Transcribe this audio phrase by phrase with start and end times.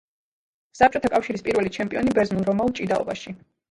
[0.79, 3.41] საბჭოთა კავშირის პირველი ჩემპიონი ბერძნულ-რომაულ ჭიდაობაში.